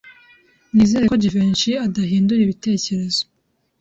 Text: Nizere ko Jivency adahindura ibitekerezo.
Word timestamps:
Nizere 0.73 1.03
ko 1.11 1.15
Jivency 1.21 1.71
adahindura 1.85 2.39
ibitekerezo. 2.43 3.21